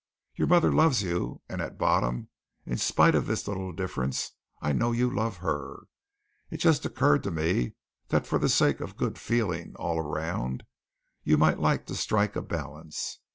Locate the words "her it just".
5.37-6.87